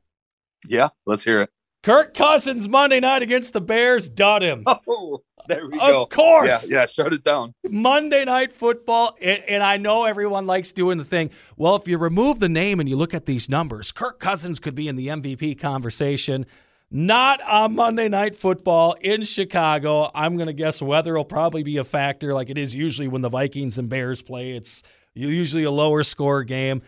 [0.67, 1.51] Yeah, let's hear it.
[1.83, 4.65] Kirk Cousins Monday night against the Bears, dud him.
[4.87, 6.03] Oh, there we go.
[6.03, 6.71] Of course.
[6.71, 6.87] Yeah, yeah.
[6.87, 7.55] Shut it down.
[7.69, 11.31] Monday Night Football, and, and I know everyone likes doing the thing.
[11.57, 14.77] Well, if you remove the name and you look at these numbers, Kirk Cousins could
[14.77, 16.47] be in the MVP conversation.
[16.93, 20.11] Not on Monday Night Football in Chicago.
[20.15, 23.23] I'm going to guess weather will probably be a factor, like it is usually when
[23.23, 24.53] the Vikings and Bears play.
[24.53, 26.83] It's usually a lower score game.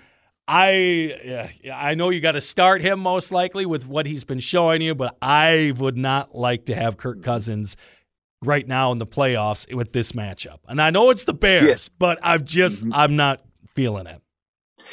[0.46, 4.40] I yeah, I know you got to start him most likely with what he's been
[4.40, 7.76] showing you, but I would not like to have Kirk Cousins
[8.42, 10.58] right now in the playoffs with this matchup.
[10.68, 13.40] And I know it's the Bears, but I'm just I'm not
[13.74, 14.20] feeling it.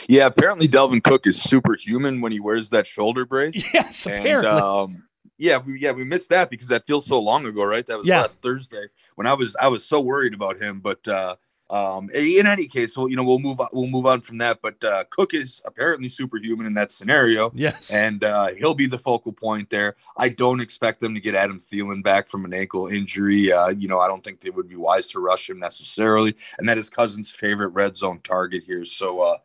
[0.07, 3.61] Yeah, apparently Dalvin Cook is superhuman when he wears that shoulder brace.
[3.73, 4.61] Yes, And, apparently.
[4.61, 5.03] um,
[5.37, 7.85] yeah, we yeah we missed that because that feels so long ago, right?
[7.87, 8.21] That was Yeah.
[8.21, 8.85] last Thursday
[9.15, 10.79] when I was I was so worried about him.
[10.79, 11.35] But uh,
[11.71, 14.59] um, in any case, well, you know, we'll move on, we'll move on from that.
[14.61, 17.49] But uh, Cook is apparently superhuman in that scenario.
[17.55, 17.93] yes.
[17.93, 19.95] And uh, he'll be the focal point there.
[20.17, 23.53] I don't expect them to get Adam Thielen back from an ankle injury.
[23.53, 26.35] Uh, you know, I don't think it would be wise to rush him necessarily.
[26.59, 28.83] And that is Cousins' favorite red zone target here.
[28.83, 29.37] So, uh,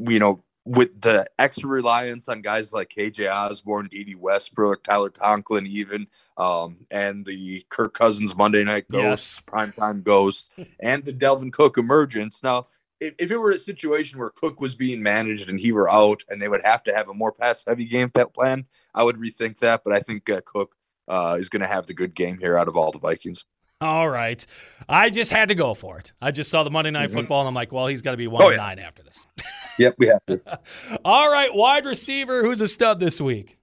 [0.00, 5.66] you know, with the extra reliance on guys like KJ Osborn, Dede Westbrook, Tyler Conklin,
[5.66, 9.42] even, um, and the Kirk Cousins Monday Night Ghost, yes.
[9.46, 12.42] Primetime Ghost, and the Dalvin Cook emergence.
[12.42, 12.64] Now,
[13.00, 16.22] if, if it were a situation where Cook was being managed and he were out
[16.28, 19.58] and they would have to have a more pass heavy game plan, I would rethink
[19.58, 19.82] that.
[19.84, 20.76] But I think uh, Cook
[21.08, 23.44] uh, is going to have the good game here out of all the Vikings.
[23.80, 24.46] All right.
[24.88, 26.12] I just had to go for it.
[26.22, 27.18] I just saw the Monday Night mm-hmm.
[27.18, 28.58] Football, and I'm like, well, he's got to be one oh, yeah.
[28.58, 29.26] nine after this.
[29.78, 30.40] yep, we have to.
[31.04, 32.42] All right, wide receiver.
[32.42, 33.58] Who's a stud this week?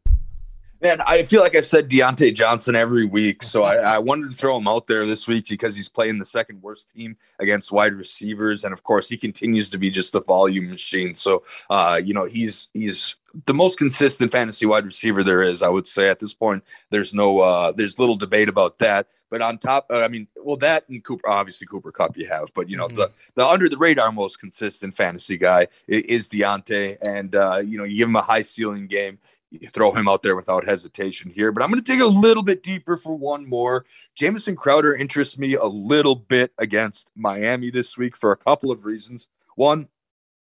[0.81, 4.35] Man, I feel like I've said Diontae Johnson every week, so I, I, wanted to
[4.35, 7.93] throw him out there this week because he's playing the second worst team against wide
[7.93, 11.15] receivers, and of course, he continues to be just a volume machine.
[11.15, 15.61] So, uh, you know, he's he's the most consistent fantasy wide receiver there is.
[15.61, 19.07] I would say at this point, there's no uh, there's little debate about that.
[19.29, 22.53] But on top, uh, I mean, well, that and Cooper, obviously Cooper Kupp, you have,
[22.53, 22.95] but you know, mm-hmm.
[22.95, 27.77] the the under the radar most consistent fantasy guy is, is Diontae, and uh, you
[27.77, 29.19] know, you give him a high ceiling game
[29.51, 31.51] you throw him out there without hesitation here.
[31.51, 33.85] But I'm going to dig a little bit deeper for one more.
[34.15, 38.85] Jamison Crowder interests me a little bit against Miami this week for a couple of
[38.85, 39.27] reasons.
[39.55, 39.87] One,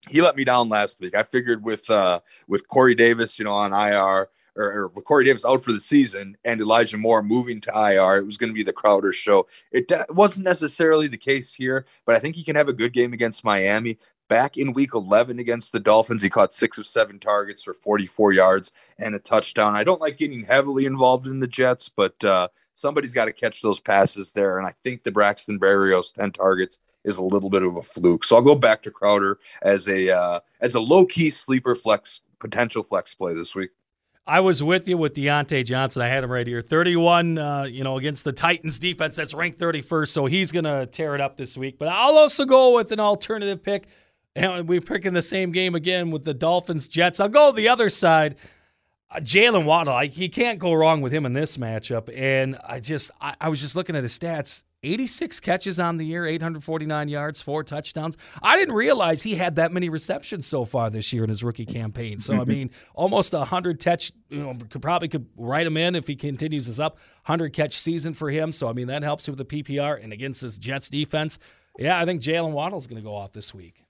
[0.09, 1.14] he let me down last week.
[1.14, 5.24] I figured with uh, with Corey Davis, you know, on IR or, or with Corey
[5.24, 8.55] Davis out for the season and Elijah Moore moving to IR, it was going to
[8.55, 9.46] be the Crowder show.
[9.72, 13.12] It wasn't necessarily the case here, but I think he can have a good game
[13.12, 13.98] against Miami.
[14.30, 18.32] Back in week 11 against the Dolphins, he caught six of seven targets for 44
[18.32, 19.74] yards and a touchdown.
[19.74, 23.60] I don't like getting heavily involved in the Jets, but uh, somebody's got to catch
[23.60, 24.58] those passes there.
[24.58, 28.22] And I think the Braxton Berrios 10 targets is a little bit of a fluke.
[28.22, 32.20] So I'll go back to Crowder as a uh, as a low key sleeper flex
[32.38, 33.70] potential flex play this week.
[34.30, 36.02] I was with you with Diontae Johnson.
[36.02, 36.62] I had him right here.
[36.62, 40.86] 31, uh, you know, against the Titans defense that's ranked 31st, so he's going to
[40.86, 41.80] tear it up this week.
[41.80, 43.88] But I'll also go with an alternative pick.
[44.36, 47.18] And we're picking the same game again with the Dolphins Jets.
[47.18, 48.36] I'll go the other side.
[49.10, 52.08] Uh, Jaylen Waddle, I, he can't go wrong with him in this matchup.
[52.16, 56.06] And I just, I, I, was just looking at his stats 86 catches on the
[56.06, 58.16] year, 849 yards, four touchdowns.
[58.40, 61.66] I didn't realize he had that many receptions so far this year in his rookie
[61.66, 62.20] campaign.
[62.20, 65.96] So, I mean, almost a 100 catch, you know, could probably could write him in
[65.96, 66.94] if he continues this up.
[67.26, 68.52] 100 catch season for him.
[68.52, 71.40] So, I mean, that helps with the PPR and against this Jets defense.
[71.78, 73.84] Yeah, I think Jaylen Waddle's going to go off this week.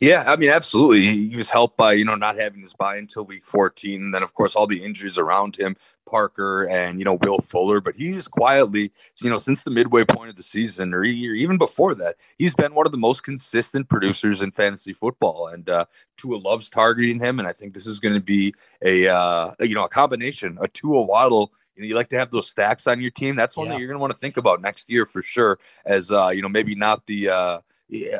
[0.00, 1.28] Yeah, I mean, absolutely.
[1.28, 4.22] He was helped by you know not having his bye until week 14, and then
[4.22, 7.80] of course all the injuries around him, Parker and you know Will Fuller.
[7.80, 11.94] But he's quietly, you know, since the midway point of the season, or even before
[11.96, 15.48] that, he's been one of the most consistent producers in fantasy football.
[15.48, 19.08] And uh, Tua loves targeting him, and I think this is going to be a
[19.08, 22.46] uh, you know a combination, a Tua Waddle you know, you like to have those
[22.46, 23.36] stacks on your team.
[23.36, 23.72] That's one yeah.
[23.72, 25.58] that you're going to want to think about next year for sure.
[25.86, 27.60] As uh, you know, maybe not the uh,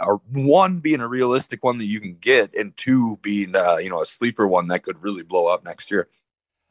[0.03, 3.91] or one being a realistic one that you can get, and two being uh, you
[3.91, 6.09] know a sleeper one that could really blow up next year.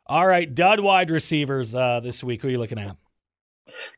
[0.05, 2.41] All right, dud wide receivers uh, this week.
[2.41, 2.95] Who are you looking at?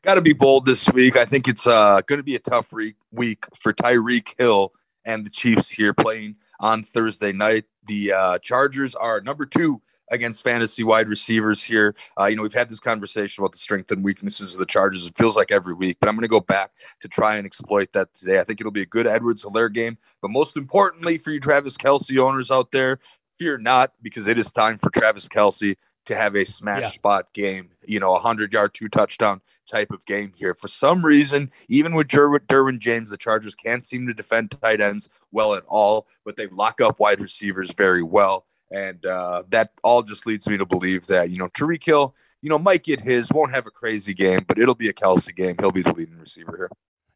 [0.02, 1.16] Got to be bold this week.
[1.16, 4.72] I think it's uh, going to be a tough re- week for Tyreek Hill
[5.04, 7.64] and the Chiefs here playing on Thursday night.
[7.86, 9.80] The uh, Chargers are number two
[10.12, 11.94] against fantasy wide receivers here.
[12.20, 15.06] Uh, you know, we've had this conversation about the strength and weaknesses of the Chargers.
[15.06, 16.70] It feels like every week, but I'm going to go back
[17.00, 18.38] to try and exploit that today.
[18.38, 19.98] I think it'll be a good Edwards Helaire game.
[20.20, 23.00] But most importantly, for you Travis Kelce owners out there,
[23.36, 26.88] fear not because it is time for Travis Kelce to have a smash yeah.
[26.88, 30.54] spot game, you know, a 100 yard, two touchdown type of game here.
[30.54, 35.08] For some reason, even with Derwin James, the Chargers can't seem to defend tight ends
[35.30, 38.46] well at all, but they lock up wide receivers very well.
[38.72, 42.48] And uh, that all just leads me to believe that, you know, Tyreek Hill, you
[42.48, 45.56] know, might get his, won't have a crazy game, but it'll be a Kelce game.
[45.60, 46.70] He'll be the leading receiver here.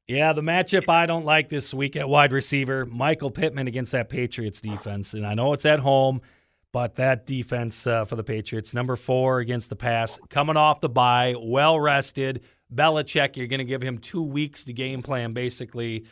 [0.07, 4.09] Yeah, the matchup I don't like this week at wide receiver, Michael Pittman against that
[4.09, 5.15] Patriots defense.
[5.15, 6.21] And I know it's at home,
[6.73, 10.89] but that defense uh, for the Patriots, number four against the pass, coming off the
[10.89, 12.43] bye, well rested.
[12.73, 16.05] Belichick, you're going to give him two weeks to game plan, basically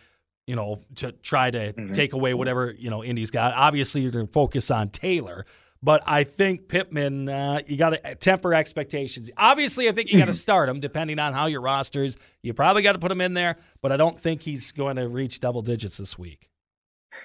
[0.46, 1.92] you know, to try to mm-hmm.
[1.92, 3.54] take away whatever, you know, Indy's got.
[3.54, 5.46] Obviously, you're going to focus on Taylor,
[5.82, 9.30] but I think Pittman, uh, you got to temper expectations.
[9.36, 10.36] Obviously, I think you got to mm-hmm.
[10.36, 12.16] start him depending on how your rosters.
[12.42, 15.08] You probably got to put him in there, but I don't think he's going to
[15.08, 16.48] reach double digits this week.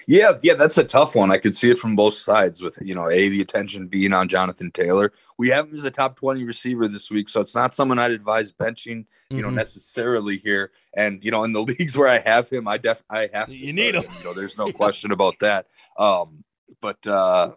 [0.07, 1.31] Yeah, yeah, that's a tough one.
[1.31, 4.27] I could see it from both sides with, you know, A, the attention being on
[4.27, 5.13] Jonathan Taylor.
[5.37, 8.11] We have him as a top 20 receiver this week, so it's not someone I'd
[8.11, 9.41] advise benching, you mm-hmm.
[9.41, 10.71] know, necessarily here.
[10.95, 13.55] And, you know, in the leagues where I have him, I def I have to
[13.55, 14.03] You need him.
[14.03, 14.11] him.
[14.19, 15.67] You know, there's no question about that.
[15.97, 16.43] Um,
[16.81, 17.51] but uh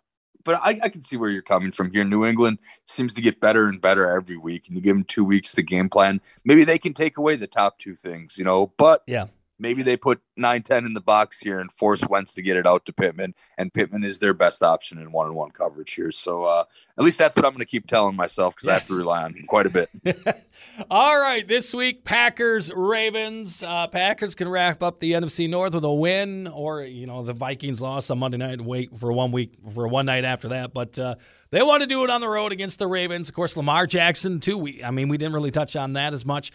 [0.44, 2.04] but I, I can see where you're coming from here.
[2.04, 5.24] New England seems to get better and better every week, and you give them two
[5.24, 6.20] weeks to game plan.
[6.44, 8.72] Maybe they can take away the top two things, you know.
[8.76, 9.26] But yeah,
[9.62, 12.84] maybe they put 9-10 in the box here and force Wentz to get it out
[12.86, 16.10] to Pittman, and Pittman is their best option in one-on-one coverage here.
[16.10, 16.64] So uh,
[16.98, 18.70] at least that's what I'm going to keep telling myself because yes.
[18.70, 19.88] I have to rely on him quite a bit.
[20.90, 23.62] All right, this week Packers Ravens.
[23.62, 27.32] Uh, Packers can wrap up the NFC North with a win, or you know the
[27.32, 30.74] Vikings lost on Monday night and wait for one week for one night after that,
[30.74, 30.98] but.
[30.98, 31.14] Uh,
[31.50, 33.28] they want to do it on the road against the Ravens.
[33.28, 34.56] Of course, Lamar Jackson too.
[34.56, 36.50] We, I mean, we didn't really touch on that as much.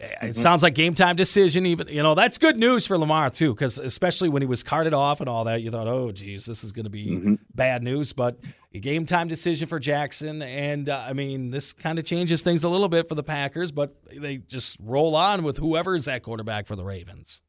[0.00, 0.32] It mm-hmm.
[0.32, 1.66] sounds like game time decision.
[1.66, 4.94] Even you know that's good news for Lamar too, because especially when he was carted
[4.94, 7.34] off and all that, you thought, oh, geez, this is going to be mm-hmm.
[7.54, 8.14] bad news.
[8.14, 8.38] But
[8.72, 12.64] a game time decision for Jackson, and uh, I mean, this kind of changes things
[12.64, 16.22] a little bit for the Packers, but they just roll on with whoever is that
[16.22, 17.42] quarterback for the Ravens.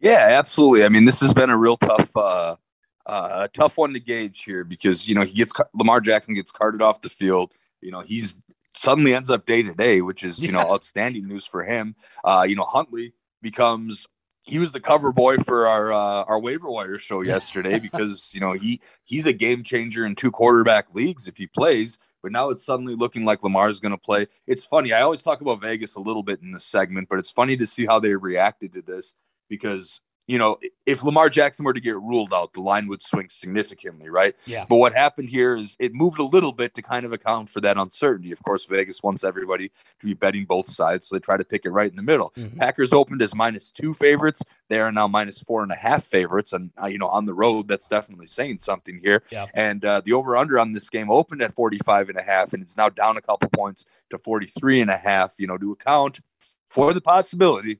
[0.00, 0.84] Yeah, absolutely.
[0.84, 2.56] I mean, this has been a real tough, uh,
[3.06, 6.50] uh, a tough one to gauge here because you know he gets Lamar Jackson gets
[6.50, 7.52] carted off the field.
[7.80, 8.34] You know he's
[8.76, 11.94] suddenly ends up day to day, which is you know outstanding news for him.
[12.24, 14.06] Uh, you know Huntley becomes
[14.46, 18.40] he was the cover boy for our uh, our waiver wire show yesterday because you
[18.40, 21.98] know he he's a game changer in two quarterback leagues if he plays.
[22.22, 24.28] But now it's suddenly looking like Lamar's going to play.
[24.46, 24.94] It's funny.
[24.94, 27.66] I always talk about Vegas a little bit in this segment, but it's funny to
[27.66, 29.14] see how they reacted to this
[29.50, 30.56] because you know,
[30.86, 34.34] if Lamar Jackson were to get ruled out, the line would swing significantly, right?
[34.46, 34.64] Yeah.
[34.68, 37.60] But what happened here is it moved a little bit to kind of account for
[37.60, 38.32] that uncertainty.
[38.32, 41.66] Of course, Vegas wants everybody to be betting both sides, so they try to pick
[41.66, 42.32] it right in the middle.
[42.36, 42.58] Mm-hmm.
[42.58, 44.40] Packers opened as minus two favorites.
[44.68, 47.34] They are now minus four and a half favorites, and uh, you know, on the
[47.34, 49.22] road, that's definitely saying something here.
[49.30, 49.46] Yeah.
[49.52, 52.76] And uh, the over/under on this game opened at 45 and a half, and it's
[52.76, 55.34] now down a couple points to 43 and a half.
[55.38, 56.20] You know, to account
[56.66, 57.78] for the possibility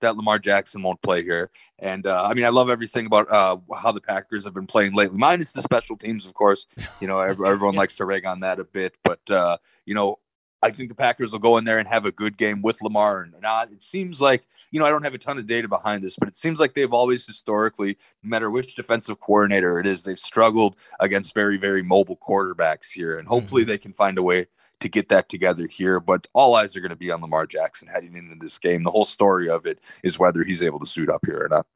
[0.00, 1.50] that Lamar Jackson won't play here.
[1.78, 4.94] And uh, I mean, I love everything about uh, how the Packers have been playing
[4.94, 6.66] lately, minus the special teams, of course.
[7.00, 10.18] You know, everyone likes to rag on that a bit, but uh, you know,
[10.62, 13.22] I think the Packers will go in there and have a good game with Lamar
[13.22, 13.72] and not.
[13.72, 16.28] It seems like, you know, I don't have a ton of data behind this, but
[16.28, 20.76] it seems like they've always historically, no matter which defensive coordinator it is, they've struggled
[21.00, 23.18] against very, very mobile quarterbacks here.
[23.18, 23.70] And hopefully mm-hmm.
[23.70, 24.48] they can find a way
[24.80, 26.00] to get that together here.
[26.00, 28.82] But all eyes are going to be on Lamar Jackson heading into this game.
[28.82, 31.66] The whole story of it is whether he's able to suit up here or not.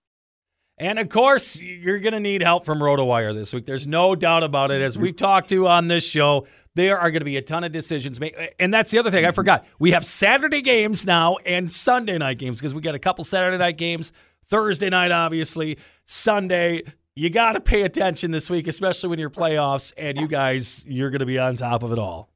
[0.77, 3.65] And of course, you're going to need help from RotoWire this week.
[3.65, 4.83] There's no doubt about it.
[4.83, 7.71] As we've talked to on this show, there are going to be a ton of
[7.71, 8.35] decisions made.
[8.59, 9.35] And that's the other thing I mm-hmm.
[9.37, 9.67] forgot.
[9.79, 13.57] We have Saturday games now and Sunday night games because we got a couple Saturday
[13.57, 14.13] night games,
[14.47, 16.83] Thursday night, obviously, Sunday.
[17.15, 21.11] You got to pay attention this week, especially when you're playoffs and you guys, you're
[21.11, 22.29] going to be on top of it all.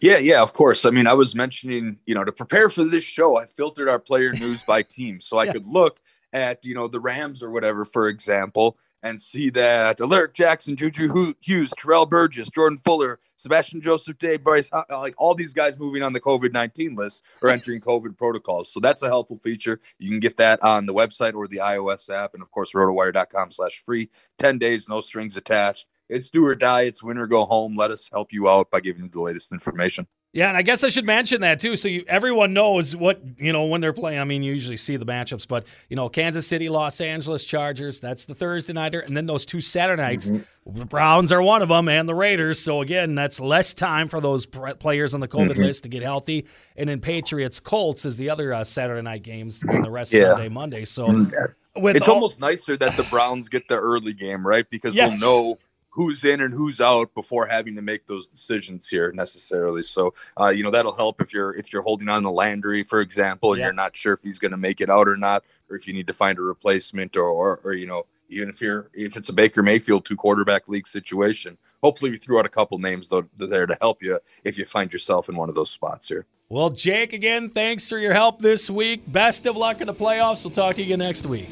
[0.00, 0.84] Yeah, yeah, of course.
[0.84, 3.98] I mean, I was mentioning, you know, to prepare for this show, I filtered our
[3.98, 5.52] player news by team so I yeah.
[5.52, 6.00] could look
[6.32, 11.34] at, you know, the Rams or whatever, for example, and see that Alaric Jackson, Juju
[11.40, 16.14] Hughes, Terrell Burgess, Jordan Fuller, Sebastian Joseph Day, Bryce, like all these guys moving on
[16.14, 18.72] the COVID 19 list are entering COVID protocols.
[18.72, 19.78] So that's a helpful feature.
[19.98, 22.32] You can get that on the website or the iOS app.
[22.32, 24.08] And of course, rotowire.com slash free.
[24.38, 26.82] 10 days, no strings attached it's do or die.
[26.82, 27.76] It's win or go home.
[27.76, 30.06] Let us help you out by giving you the latest information.
[30.34, 33.52] Yeah, and I guess I should mention that too, so you, everyone knows what you
[33.52, 34.18] know when they're playing.
[34.18, 38.00] I mean, you usually see the matchups, but you know, Kansas City, Los Angeles Chargers.
[38.00, 40.30] That's the Thursday nighter, and then those two Saturday nights.
[40.30, 40.78] Mm-hmm.
[40.80, 42.58] The Browns are one of them, and the Raiders.
[42.58, 45.62] So again, that's less time for those players on the COVID mm-hmm.
[45.62, 46.46] list to get healthy.
[46.76, 50.34] And then Patriots, Colts is the other uh, Saturday night games, and the rest yeah.
[50.34, 50.84] Sunday, Monday.
[50.84, 51.06] So.
[51.06, 51.86] Mm-hmm.
[51.86, 54.68] it's all- almost nicer that the Browns get the early game, right?
[54.68, 55.20] Because yes.
[55.22, 55.58] we'll know
[55.94, 59.80] who's in and who's out before having to make those decisions here necessarily.
[59.80, 63.00] So, uh, you know, that'll help if you're if you're holding on to Landry, for
[63.00, 63.66] example, and yeah.
[63.66, 65.94] you're not sure if he's going to make it out or not, or if you
[65.94, 69.28] need to find a replacement, or, or or you know, even if you're if it's
[69.28, 71.56] a Baker Mayfield two quarterback league situation.
[71.82, 74.92] Hopefully, we threw out a couple names though there to help you if you find
[74.92, 76.26] yourself in one of those spots here.
[76.48, 79.02] Well, Jake, again, thanks for your help this week.
[79.06, 80.44] Best of luck in the playoffs.
[80.44, 81.48] We'll talk to you again next week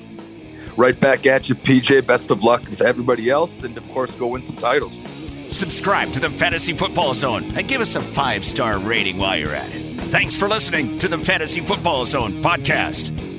[0.76, 2.06] right back at you, PJ.
[2.06, 4.96] Best of luck to everybody else, and of course, go win some titles.
[5.48, 9.54] Subscribe to the Fantasy Football Zone and give us a five star rating while you're
[9.54, 9.82] at it.
[10.10, 13.31] Thanks for listening to the Fantasy Football Zone podcast.